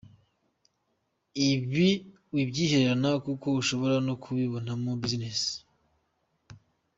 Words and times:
Ibi 1.49 1.89
wibyihererana 2.33 3.09
kuko 3.25 3.47
ushobora 3.61 3.95
no 4.07 4.13
kubikoramo 4.21 4.91
business. 5.01 5.39